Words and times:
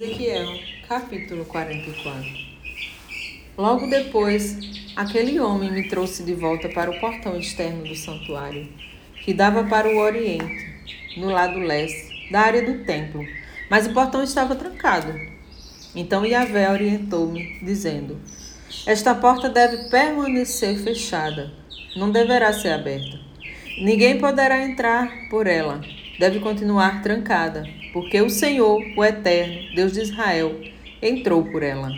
Ezequiel, 0.00 0.58
capítulo 0.88 1.44
44 1.44 2.24
Logo 3.58 3.86
depois, 3.86 4.58
aquele 4.96 5.38
homem 5.38 5.70
me 5.70 5.90
trouxe 5.90 6.22
de 6.22 6.32
volta 6.32 6.70
para 6.70 6.90
o 6.90 6.98
portão 6.98 7.38
externo 7.38 7.84
do 7.84 7.94
santuário, 7.94 8.66
que 9.22 9.34
dava 9.34 9.62
para 9.64 9.86
o 9.86 9.98
oriente, 9.98 11.18
no 11.18 11.28
lado 11.28 11.58
leste, 11.58 12.32
da 12.32 12.40
área 12.40 12.62
do 12.64 12.82
templo, 12.86 13.22
mas 13.68 13.86
o 13.86 13.92
portão 13.92 14.22
estava 14.22 14.56
trancado. 14.56 15.12
Então 15.94 16.24
Yahvé 16.24 16.70
orientou-me, 16.70 17.58
dizendo: 17.62 18.18
Esta 18.86 19.14
porta 19.14 19.50
deve 19.50 19.90
permanecer 19.90 20.78
fechada, 20.78 21.52
não 21.94 22.10
deverá 22.10 22.54
ser 22.54 22.70
aberta. 22.70 23.20
Ninguém 23.82 24.18
poderá 24.18 24.64
entrar 24.64 25.28
por 25.28 25.46
ela, 25.46 25.78
deve 26.18 26.40
continuar 26.40 27.02
trancada 27.02 27.79
porque 27.92 28.20
o 28.20 28.30
Senhor, 28.30 28.80
o 28.96 29.04
Eterno, 29.04 29.74
Deus 29.74 29.92
de 29.92 30.00
Israel, 30.00 30.60
entrou 31.02 31.44
por 31.44 31.62
ela. 31.62 31.90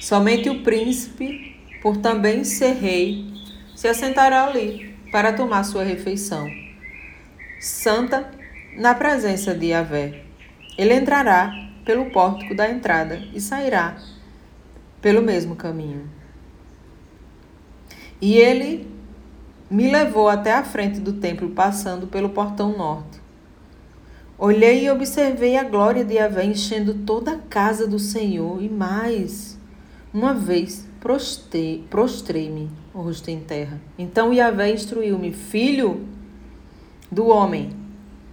Somente 0.00 0.48
o 0.48 0.62
príncipe, 0.62 1.56
por 1.82 1.96
também 1.96 2.44
ser 2.44 2.74
rei, 2.74 3.24
se 3.74 3.88
assentará 3.88 4.44
ali 4.44 4.94
para 5.10 5.32
tomar 5.32 5.64
sua 5.64 5.84
refeição. 5.84 6.48
Santa, 7.60 8.30
na 8.76 8.94
presença 8.94 9.54
de 9.54 9.66
Yahvé. 9.66 10.22
Ele 10.76 10.94
entrará 10.94 11.52
pelo 11.84 12.10
pórtico 12.10 12.54
da 12.54 12.70
entrada 12.70 13.20
e 13.34 13.40
sairá 13.40 13.96
pelo 15.00 15.22
mesmo 15.22 15.56
caminho. 15.56 16.08
E 18.20 18.36
ele 18.36 18.88
me 19.70 19.90
levou 19.90 20.28
até 20.28 20.52
a 20.52 20.64
frente 20.64 21.00
do 21.00 21.14
templo, 21.14 21.50
passando 21.50 22.06
pelo 22.06 22.30
portão 22.30 22.76
norte. 22.76 23.17
Olhei 24.40 24.84
e 24.84 24.90
observei 24.90 25.56
a 25.56 25.64
glória 25.64 26.04
de 26.04 26.14
Yahvé 26.14 26.44
enchendo 26.44 26.94
toda 26.94 27.32
a 27.32 27.38
casa 27.38 27.88
do 27.88 27.98
Senhor, 27.98 28.62
e 28.62 28.68
mais, 28.68 29.58
uma 30.14 30.32
vez 30.32 30.86
prostrei-me 31.00 32.70
o 32.94 33.00
rosto 33.00 33.28
em 33.32 33.40
terra. 33.40 33.80
Então 33.98 34.32
Yahvé 34.32 34.70
instruiu-me, 34.70 35.32
filho 35.32 36.06
do 37.10 37.26
homem, 37.26 37.70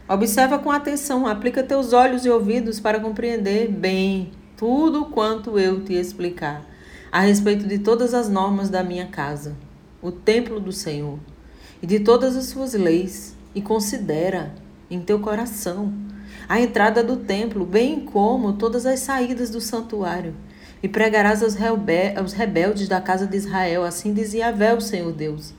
observa 0.08 0.60
com 0.60 0.70
atenção, 0.70 1.26
aplica 1.26 1.64
teus 1.64 1.92
olhos 1.92 2.24
e 2.24 2.30
ouvidos 2.30 2.80
para 2.80 3.00
compreender 3.00 3.72
bem 3.72 4.30
tudo 4.56 5.06
quanto 5.06 5.58
eu 5.58 5.84
te 5.84 5.94
explicar 5.94 6.64
a 7.12 7.22
respeito 7.22 7.66
de 7.66 7.80
todas 7.80 8.14
as 8.14 8.30
normas 8.30 8.70
da 8.70 8.84
minha 8.84 9.08
casa, 9.08 9.56
o 10.04 10.12
templo 10.12 10.60
do 10.60 10.72
Senhor, 10.72 11.18
e 11.82 11.88
de 11.88 12.00
todas 12.00 12.36
as 12.36 12.46
suas 12.46 12.76
leis, 12.76 13.36
e 13.56 13.62
considera 13.62 14.54
em 14.90 15.00
teu 15.02 15.20
coração 15.20 15.94
a 16.48 16.60
entrada 16.60 17.04
do 17.04 17.18
templo, 17.18 17.66
bem 17.66 18.02
como 18.02 18.54
todas 18.54 18.86
as 18.86 19.00
saídas 19.00 19.50
do 19.50 19.60
santuário. 19.60 20.36
E 20.84 20.88
pregarás 20.88 21.42
aos, 21.42 21.56
aos 22.18 22.34
rebeldes 22.34 22.88
da 22.88 23.02
casa 23.02 23.26
de 23.26 23.36
Israel, 23.36 23.84
assim 23.84 24.14
dizia 24.14 24.46
Yahvé, 24.46 24.74
o 24.74 24.82
Senhor 24.82 25.12
Deus. 25.12 25.54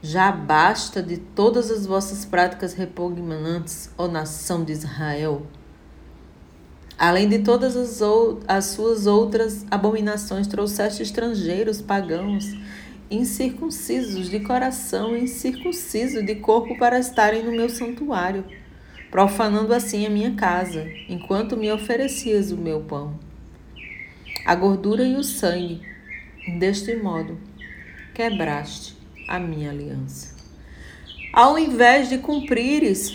Já 0.00 0.32
basta 0.32 1.02
de 1.02 1.18
todas 1.18 1.70
as 1.70 1.86
vossas 1.86 2.24
práticas 2.24 2.72
repugnantes, 2.72 3.90
ó 3.96 4.08
nação 4.08 4.64
de 4.64 4.72
Israel. 4.72 5.46
Além 6.98 7.28
de 7.28 7.40
todas 7.40 7.76
as, 7.76 8.00
as 8.48 8.64
suas 8.66 9.06
outras 9.06 9.66
abominações, 9.70 10.46
trouxeste 10.46 11.02
estrangeiros 11.02 11.82
pagãos 11.82 12.46
incircuncisos 13.12 14.30
de 14.30 14.40
coração 14.40 15.16
e 15.16 15.24
incircuncisos 15.24 16.24
de 16.24 16.36
corpo 16.36 16.76
para 16.78 16.98
estarem 16.98 17.42
no 17.42 17.52
meu 17.52 17.68
santuário, 17.68 18.44
profanando 19.10 19.74
assim 19.74 20.06
a 20.06 20.10
minha 20.10 20.32
casa, 20.34 20.88
enquanto 21.08 21.56
me 21.56 21.70
oferecias 21.70 22.50
o 22.50 22.56
meu 22.56 22.80
pão. 22.80 23.18
A 24.46 24.54
gordura 24.54 25.04
e 25.04 25.14
o 25.14 25.22
sangue, 25.22 25.82
deste 26.58 26.96
modo, 26.96 27.38
quebraste 28.14 28.96
a 29.28 29.38
minha 29.38 29.70
aliança. 29.70 30.34
Ao 31.32 31.58
invés 31.58 32.08
de 32.08 32.18
cumprires 32.18 33.12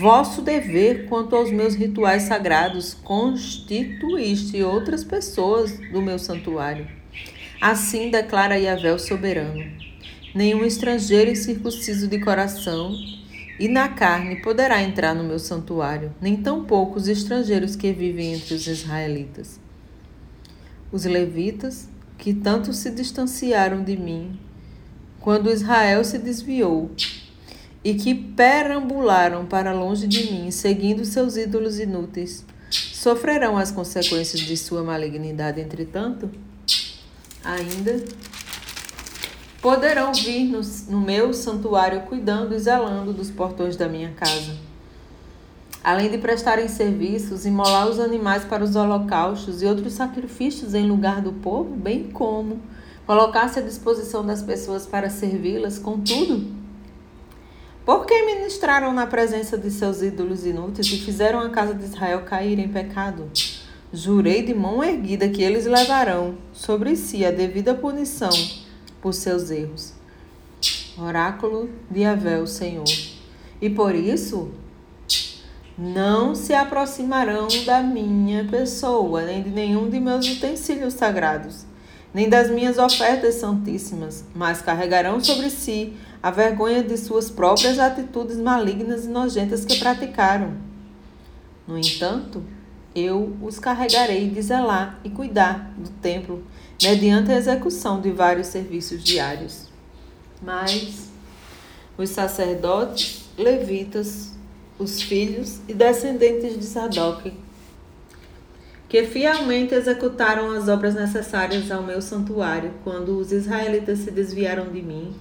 vosso 0.00 0.42
dever 0.42 1.06
quanto 1.06 1.36
aos 1.36 1.50
meus 1.50 1.74
rituais 1.74 2.24
sagrados, 2.24 2.94
constituíste 2.94 4.62
outras 4.62 5.04
pessoas 5.04 5.78
do 5.92 6.02
meu 6.02 6.18
santuário 6.18 7.03
Assim 7.64 8.10
declara 8.10 8.58
Yahvé 8.58 8.92
o 8.92 8.98
soberano: 8.98 9.64
Nenhum 10.34 10.66
estrangeiro 10.66 11.30
incircunciso 11.30 12.06
de 12.06 12.20
coração 12.20 12.94
e 13.58 13.68
na 13.68 13.88
carne 13.88 14.42
poderá 14.42 14.82
entrar 14.82 15.14
no 15.14 15.24
meu 15.24 15.38
santuário, 15.38 16.12
nem 16.20 16.36
tampouco 16.36 16.98
os 16.98 17.08
estrangeiros 17.08 17.74
que 17.74 17.90
vivem 17.90 18.34
entre 18.34 18.52
os 18.52 18.66
israelitas. 18.66 19.58
Os 20.92 21.06
levitas, 21.06 21.88
que 22.18 22.34
tanto 22.34 22.70
se 22.74 22.90
distanciaram 22.90 23.82
de 23.82 23.96
mim, 23.96 24.38
quando 25.18 25.50
Israel 25.50 26.04
se 26.04 26.18
desviou, 26.18 26.90
e 27.82 27.94
que 27.94 28.14
perambularam 28.14 29.46
para 29.46 29.72
longe 29.72 30.06
de 30.06 30.30
mim, 30.30 30.50
seguindo 30.50 31.06
seus 31.06 31.38
ídolos 31.38 31.80
inúteis, 31.80 32.44
sofrerão 32.68 33.56
as 33.56 33.70
consequências 33.70 34.42
de 34.42 34.54
sua 34.54 34.82
malignidade, 34.82 35.62
entretanto? 35.62 36.30
Ainda 37.44 38.02
poderão 39.60 40.12
vir 40.12 40.44
no, 40.44 40.60
no, 40.88 41.00
meu 41.00 41.32
santuário 41.32 42.02
cuidando 42.02 42.54
e 42.54 42.58
zelando 42.58 43.12
dos 43.12 43.30
portões 43.30 43.76
da 43.76 43.88
minha 43.88 44.10
casa. 44.10 44.52
Além 45.82 46.10
de 46.10 46.18
prestarem 46.18 46.68
serviços, 46.68 47.44
imolar 47.44 47.88
os 47.88 48.00
animais 48.00 48.44
para 48.44 48.64
os 48.64 48.74
holocaustos 48.74 49.62
e 49.62 49.66
outros 49.66 49.92
sacrifícios 49.92 50.74
em 50.74 50.88
lugar 50.88 51.20
do 51.20 51.32
povo, 51.32 51.74
bem 51.74 52.10
como 52.10 52.60
colocar-se 53.06 53.58
à 53.58 53.62
disposição 53.62 54.24
das 54.24 54.42
pessoas 54.42 54.86
para 54.86 55.10
servi-las, 55.10 55.78
contudo, 55.78 56.54
por 57.84 58.06
que 58.06 58.22
ministraram 58.22 58.94
na 58.94 59.06
presença 59.06 59.58
de 59.58 59.70
seus 59.70 60.00
ídolos 60.00 60.46
inúteis 60.46 60.86
e 60.86 60.98
fizeram 60.98 61.40
a 61.40 61.50
casa 61.50 61.74
de 61.74 61.84
Israel 61.84 62.22
cair 62.22 62.58
em 62.58 62.68
pecado? 62.68 63.30
Jurei 63.94 64.42
de 64.42 64.52
mão 64.52 64.82
erguida 64.82 65.28
que 65.28 65.40
eles 65.40 65.66
levarão 65.66 66.34
sobre 66.52 66.96
si 66.96 67.24
a 67.24 67.30
devida 67.30 67.72
punição 67.76 68.32
por 69.00 69.14
seus 69.14 69.52
erros. 69.52 69.92
Oráculo 70.98 71.70
de 71.88 72.00
o 72.42 72.46
Senhor. 72.46 72.84
E 73.62 73.70
por 73.70 73.94
isso 73.94 74.50
não 75.78 76.34
se 76.34 76.52
aproximarão 76.52 77.46
da 77.64 77.84
minha 77.84 78.44
pessoa, 78.46 79.22
nem 79.22 79.44
de 79.44 79.50
nenhum 79.50 79.88
de 79.88 80.00
meus 80.00 80.26
utensílios 80.26 80.94
sagrados, 80.94 81.64
nem 82.12 82.28
das 82.28 82.50
minhas 82.50 82.78
ofertas 82.78 83.36
santíssimas, 83.36 84.24
mas 84.34 84.60
carregarão 84.60 85.20
sobre 85.20 85.48
si 85.50 85.92
a 86.20 86.32
vergonha 86.32 86.82
de 86.82 86.96
suas 86.96 87.30
próprias 87.30 87.78
atitudes 87.78 88.38
malignas 88.38 89.04
e 89.04 89.08
nojentas 89.08 89.64
que 89.64 89.78
praticaram. 89.78 90.54
No 91.66 91.78
entanto, 91.78 92.42
eu 92.94 93.36
os 93.42 93.58
carregarei 93.58 94.30
de 94.30 94.40
zelar 94.40 95.00
e 95.02 95.10
cuidar 95.10 95.72
do 95.76 95.90
templo, 95.90 96.44
mediante 96.82 97.32
a 97.32 97.36
execução 97.36 98.00
de 98.00 98.10
vários 98.12 98.46
serviços 98.46 99.02
diários. 99.02 99.68
Mas 100.40 101.08
os 101.98 102.10
sacerdotes, 102.10 103.24
levitas, 103.36 104.32
os 104.78 105.02
filhos 105.02 105.60
e 105.68 105.74
descendentes 105.74 106.58
de 106.58 106.64
Sadoc, 106.64 107.32
que 108.88 109.04
fielmente 109.04 109.74
executaram 109.74 110.52
as 110.52 110.68
obras 110.68 110.94
necessárias 110.94 111.70
ao 111.70 111.82
meu 111.82 112.00
santuário 112.00 112.72
quando 112.84 113.18
os 113.18 113.32
israelitas 113.32 114.00
se 114.00 114.10
desviaram 114.10 114.70
de 114.70 114.82
mim, 114.82 115.14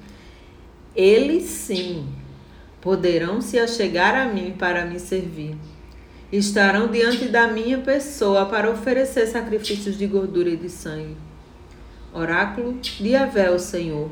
eles 0.95 1.45
sim 1.45 2.07
poderão 2.79 3.41
se 3.41 3.57
achegar 3.57 4.13
a 4.13 4.31
mim 4.31 4.53
para 4.57 4.85
me 4.85 5.00
servir 5.00 5.57
estarão 6.38 6.88
diante 6.88 7.27
da 7.27 7.47
minha 7.47 7.77
pessoa 7.77 8.47
para 8.47 8.71
oferecer 8.71 9.28
sacrifícios 9.28 9.96
de 9.96 10.08
gordura 10.08 10.49
e 10.49 10.58
de 10.58 10.67
sangue. 10.67 11.16
Oráculo 12.11 12.79
de 12.81 13.16
Avé, 13.16 13.55
Senhor. 13.59 14.09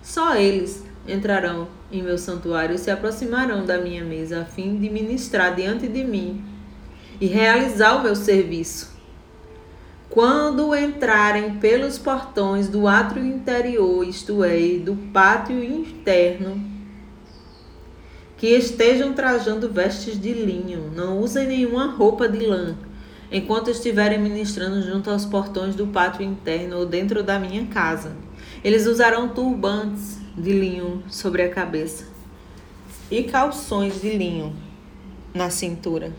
Só 0.00 0.36
eles 0.36 0.84
entrarão 1.06 1.66
em 1.90 2.00
meu 2.00 2.16
santuário 2.16 2.76
e 2.76 2.78
se 2.78 2.92
aproximarão 2.92 3.66
da 3.66 3.78
minha 3.78 4.04
mesa 4.04 4.42
a 4.42 4.44
fim 4.44 4.78
de 4.78 4.88
ministrar 4.88 5.54
diante 5.54 5.88
de 5.88 6.04
mim 6.04 6.44
e 7.20 7.26
realizar 7.26 7.96
o 7.96 8.02
meu 8.04 8.14
serviço. 8.14 8.92
Quando 10.08 10.76
entrarem 10.76 11.58
pelos 11.58 11.98
portões 11.98 12.68
do 12.68 12.86
átrio 12.86 13.24
interior, 13.24 14.06
isto 14.06 14.44
é, 14.44 14.78
do 14.78 14.94
pátio 15.12 15.62
interno, 15.62 16.71
que 18.42 18.48
estejam 18.48 19.12
trajando 19.12 19.68
vestes 19.68 20.20
de 20.20 20.32
linho, 20.32 20.90
não 20.96 21.20
usem 21.20 21.46
nenhuma 21.46 21.86
roupa 21.86 22.28
de 22.28 22.44
lã, 22.44 22.74
enquanto 23.30 23.70
estiverem 23.70 24.18
ministrando 24.18 24.82
junto 24.82 25.10
aos 25.10 25.24
portões 25.24 25.76
do 25.76 25.86
pátio 25.86 26.24
interno 26.24 26.78
ou 26.78 26.84
dentro 26.84 27.22
da 27.22 27.38
minha 27.38 27.64
casa. 27.66 28.16
Eles 28.64 28.84
usarão 28.88 29.28
turbantes 29.28 30.18
de 30.36 30.52
linho 30.54 31.04
sobre 31.08 31.42
a 31.42 31.50
cabeça 31.50 32.08
e 33.08 33.22
calções 33.22 34.00
de 34.00 34.10
linho 34.10 34.52
na 35.32 35.48
cintura. 35.48 36.12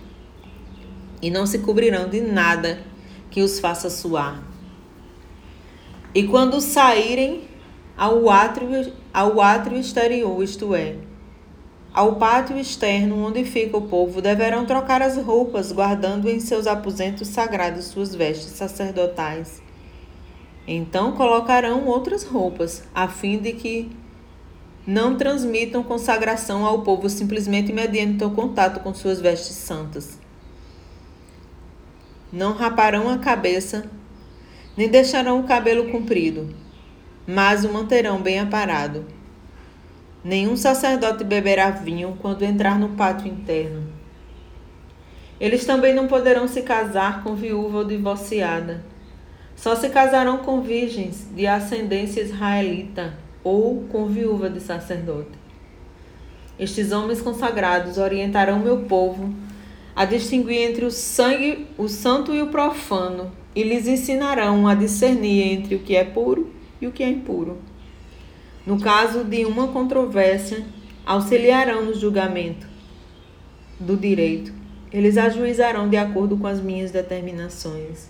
e 1.21 1.29
não 1.29 1.45
se 1.45 1.59
cobrirão 1.59 2.07
de 2.07 2.21
nada 2.21 2.79
que 3.29 3.41
os 3.41 3.59
faça 3.59 3.89
suar. 3.89 4.41
E 6.15 6.23
quando 6.23 6.61
saírem 6.61 7.49
ao 7.97 8.29
átrio, 8.29 8.93
ao 9.13 9.41
átrio 9.41 9.77
exterior, 9.77 10.41
isto 10.41 10.73
é, 10.73 10.95
ao 11.93 12.15
pátio 12.15 12.57
externo 12.57 13.23
onde 13.23 13.45
fica 13.45 13.77
o 13.77 13.87
povo, 13.87 14.19
deverão 14.19 14.65
trocar 14.65 15.03
as 15.03 15.15
roupas, 15.15 15.71
guardando 15.71 16.27
em 16.27 16.39
seus 16.39 16.65
aposentos 16.65 17.27
sagrados 17.27 17.85
suas 17.85 18.15
vestes 18.15 18.53
sacerdotais. 18.53 19.61
Então 20.67 21.11
colocarão 21.11 21.85
outras 21.85 22.23
roupas, 22.23 22.83
a 22.95 23.07
fim 23.07 23.37
de 23.37 23.53
que 23.53 23.91
não 24.87 25.15
transmitam 25.15 25.83
consagração 25.83 26.65
ao 26.65 26.81
povo 26.81 27.07
simplesmente 27.09 27.71
mediante 27.71 28.23
o 28.23 28.31
contato 28.31 28.79
com 28.79 28.91
suas 28.93 29.21
vestes 29.21 29.55
santas. 29.55 30.17
Não 32.31 32.53
raparão 32.53 33.07
a 33.07 33.19
cabeça, 33.19 33.85
nem 34.75 34.89
deixarão 34.89 35.39
o 35.39 35.43
cabelo 35.43 35.91
comprido, 35.91 36.49
mas 37.27 37.63
o 37.63 37.71
manterão 37.71 38.19
bem 38.19 38.39
aparado 38.39 39.05
Nenhum 40.23 40.55
sacerdote 40.55 41.23
beberá 41.23 41.69
vinho 41.69 42.17
quando 42.21 42.43
entrar 42.43 42.79
no 42.79 42.89
pátio 42.89 43.27
interno. 43.27 43.83
Eles 45.39 45.65
também 45.65 45.93
não 45.93 46.07
poderão 46.07 46.47
se 46.47 46.61
casar 46.61 47.23
com 47.23 47.35
viúva 47.35 47.79
ou 47.79 47.83
divorciada. 47.83 48.85
Só 49.53 49.75
se 49.75 49.89
casarão 49.89 50.37
com 50.37 50.61
virgens 50.61 51.27
de 51.35 51.45
ascendência 51.45 52.21
israelita 52.21 53.13
ou 53.43 53.83
com 53.91 54.05
viúva 54.05 54.49
de 54.49 54.61
sacerdote. 54.61 55.37
Estes 56.57 56.93
homens 56.93 57.21
consagrados 57.21 57.97
orientarão 57.97 58.59
meu 58.59 58.83
povo 58.83 59.33
a 59.95 60.05
distinguir 60.05 60.69
entre 60.69 60.85
o 60.85 60.91
sangue, 60.91 61.67
o 61.77 61.89
santo 61.89 62.33
e 62.33 62.41
o 62.41 62.47
profano, 62.47 63.31
e 63.55 63.61
lhes 63.61 63.87
ensinarão 63.87 64.67
a 64.67 64.73
discernir 64.73 65.53
entre 65.53 65.75
o 65.75 65.79
que 65.79 65.95
é 65.95 66.03
puro 66.03 66.51
e 66.81 66.87
o 66.87 66.91
que 66.91 67.03
é 67.03 67.09
impuro. 67.09 67.57
No 68.65 68.79
caso 68.79 69.23
de 69.23 69.45
uma 69.45 69.67
controvérsia, 69.67 70.65
auxiliarão 71.05 71.85
no 71.85 71.93
julgamento 71.93 72.65
do 73.79 73.97
direito. 73.97 74.53
Eles 74.91 75.17
ajuizarão 75.17 75.89
de 75.89 75.97
acordo 75.97 76.37
com 76.37 76.47
as 76.47 76.61
minhas 76.61 76.91
determinações. 76.91 78.07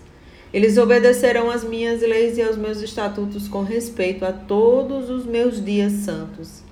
Eles 0.52 0.78
obedecerão 0.78 1.50
às 1.50 1.64
minhas 1.64 2.00
leis 2.02 2.38
e 2.38 2.42
aos 2.42 2.56
meus 2.56 2.80
estatutos 2.80 3.48
com 3.48 3.64
respeito 3.64 4.24
a 4.24 4.32
todos 4.32 5.10
os 5.10 5.26
meus 5.26 5.64
dias 5.64 5.92
santos, 5.92 6.62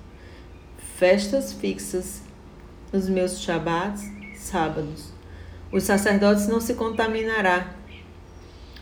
festas 0.95 1.51
fixas, 1.51 2.21
os 2.93 3.09
meus 3.09 3.39
shabats, 3.39 4.03
sábados. 4.35 5.11
Os 5.71 5.83
sacerdotes 5.83 6.47
não 6.47 6.61
se 6.61 6.75
contaminará 6.75 7.75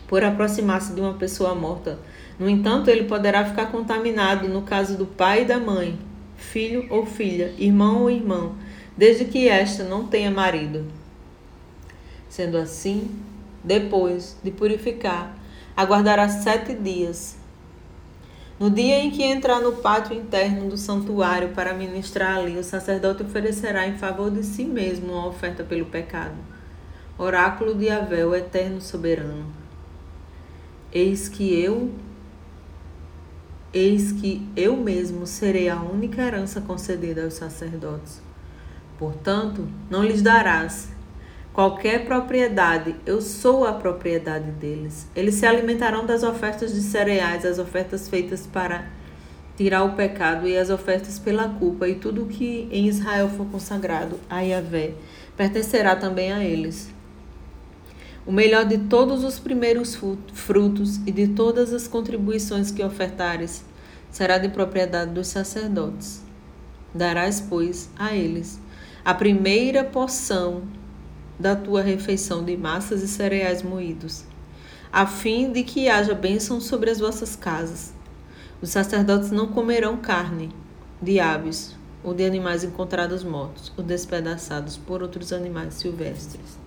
por 0.06 0.22
aproximar-se 0.22 0.92
de 0.92 1.00
uma 1.00 1.14
pessoa 1.14 1.54
morta 1.54 1.98
no 2.42 2.50
entanto, 2.50 2.90
ele 2.90 3.04
poderá 3.04 3.44
ficar 3.44 3.66
contaminado 3.66 4.48
no 4.48 4.62
caso 4.62 4.98
do 4.98 5.06
pai 5.06 5.42
e 5.42 5.44
da 5.44 5.60
mãe, 5.60 5.96
filho 6.36 6.88
ou 6.90 7.06
filha, 7.06 7.54
irmão 7.56 8.02
ou 8.02 8.10
irmão, 8.10 8.56
desde 8.96 9.26
que 9.26 9.48
esta 9.48 9.84
não 9.84 10.08
tenha 10.08 10.28
marido. 10.28 10.84
Sendo 12.28 12.58
assim, 12.58 13.08
depois 13.62 14.36
de 14.42 14.50
purificar, 14.50 15.36
aguardará 15.76 16.28
sete 16.28 16.74
dias. 16.74 17.36
No 18.58 18.68
dia 18.68 18.98
em 18.98 19.12
que 19.12 19.22
entrar 19.22 19.60
no 19.60 19.74
pátio 19.74 20.16
interno 20.16 20.68
do 20.68 20.76
santuário 20.76 21.50
para 21.50 21.72
ministrar 21.72 22.38
ali, 22.38 22.58
o 22.58 22.64
sacerdote 22.64 23.22
oferecerá 23.22 23.86
em 23.86 23.96
favor 23.96 24.32
de 24.32 24.42
si 24.42 24.64
mesmo 24.64 25.12
uma 25.12 25.28
oferta 25.28 25.62
pelo 25.62 25.86
pecado. 25.86 26.34
Oráculo 27.16 27.72
de 27.72 27.88
Avel, 27.88 28.34
eterno 28.34 28.80
soberano. 28.80 29.46
Eis 30.92 31.28
que 31.28 31.54
eu, 31.54 31.92
Eis 33.74 34.12
que 34.12 34.46
eu 34.54 34.76
mesmo 34.76 35.26
serei 35.26 35.70
a 35.70 35.80
única 35.80 36.20
herança 36.20 36.60
concedida 36.60 37.24
aos 37.24 37.34
sacerdotes. 37.34 38.20
Portanto, 38.98 39.66
não 39.90 40.04
lhes 40.04 40.20
darás 40.20 40.90
qualquer 41.54 42.04
propriedade, 42.04 42.94
eu 43.06 43.22
sou 43.22 43.66
a 43.66 43.72
propriedade 43.72 44.50
deles. 44.52 45.08
Eles 45.16 45.36
se 45.36 45.46
alimentarão 45.46 46.04
das 46.04 46.22
ofertas 46.22 46.74
de 46.74 46.82
cereais, 46.82 47.46
as 47.46 47.58
ofertas 47.58 48.08
feitas 48.08 48.46
para 48.46 48.84
tirar 49.56 49.84
o 49.84 49.94
pecado 49.94 50.46
e 50.46 50.56
as 50.56 50.68
ofertas 50.68 51.18
pela 51.18 51.48
culpa, 51.48 51.88
e 51.88 51.94
tudo 51.94 52.26
que 52.26 52.68
em 52.70 52.88
Israel 52.88 53.30
for 53.30 53.46
consagrado 53.46 54.20
a 54.28 54.40
Yahvé 54.40 54.92
pertencerá 55.34 55.96
também 55.96 56.30
a 56.30 56.44
eles. 56.44 56.91
O 58.24 58.32
melhor 58.32 58.64
de 58.64 58.78
todos 58.78 59.24
os 59.24 59.38
primeiros 59.38 59.98
frutos 60.32 60.98
e 61.06 61.10
de 61.10 61.28
todas 61.28 61.72
as 61.72 61.88
contribuições 61.88 62.70
que 62.70 62.82
ofertares 62.82 63.64
será 64.10 64.38
de 64.38 64.48
propriedade 64.48 65.12
dos 65.12 65.28
sacerdotes. 65.28 66.22
Darás, 66.94 67.40
pois, 67.40 67.90
a 67.98 68.14
eles 68.14 68.60
a 69.04 69.12
primeira 69.12 69.82
porção 69.82 70.62
da 71.38 71.56
tua 71.56 71.82
refeição 71.82 72.44
de 72.44 72.56
massas 72.56 73.02
e 73.02 73.08
cereais 73.08 73.60
moídos, 73.60 74.24
a 74.92 75.06
fim 75.06 75.50
de 75.50 75.64
que 75.64 75.88
haja 75.88 76.14
bênção 76.14 76.60
sobre 76.60 76.88
as 76.88 77.00
vossas 77.00 77.34
casas. 77.34 77.92
Os 78.60 78.70
sacerdotes 78.70 79.32
não 79.32 79.48
comerão 79.48 79.96
carne 79.96 80.50
de 81.00 81.18
aves 81.18 81.74
ou 82.04 82.14
de 82.14 82.24
animais 82.24 82.62
encontrados 82.62 83.24
mortos 83.24 83.72
ou 83.76 83.82
despedaçados 83.82 84.76
por 84.76 85.02
outros 85.02 85.32
animais 85.32 85.74
silvestres. 85.74 86.61